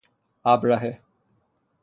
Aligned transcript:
ابرهه 0.45 0.99